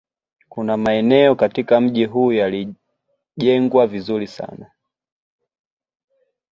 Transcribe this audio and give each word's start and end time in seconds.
Kuna 0.49 0.77
maeneo 0.77 1.35
katika 1.35 1.81
mji 1.81 2.05
huu 2.05 2.31
yalijengwa 2.31 3.87
vizuri 3.87 4.27
sana 4.27 4.71